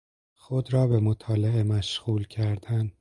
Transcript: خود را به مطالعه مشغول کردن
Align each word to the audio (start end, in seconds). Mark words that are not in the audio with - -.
خود 0.33 0.73
را 0.73 0.87
به 0.87 0.99
مطالعه 0.99 1.63
مشغول 1.63 2.27
کردن 2.27 2.91